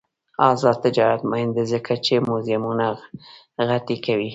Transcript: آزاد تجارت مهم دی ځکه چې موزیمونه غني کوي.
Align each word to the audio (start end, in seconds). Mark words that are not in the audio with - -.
آزاد 0.49 0.77
تجارت 0.85 1.21
مهم 1.31 1.49
دی 1.55 1.63
ځکه 1.73 1.93
چې 2.05 2.13
موزیمونه 2.29 2.85
غني 3.67 3.97
کوي. 4.05 4.29